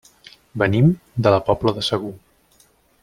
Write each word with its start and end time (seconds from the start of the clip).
Venim 0.61 0.87
de 1.27 1.35
la 1.35 1.41
Pobla 1.51 1.75
de 1.77 1.85
Segur. 1.91 2.13